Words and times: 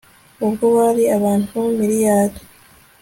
ubwo 0.45 0.65
bari 0.77 1.03
abantu 1.17 1.57
miriyali 1.77 2.37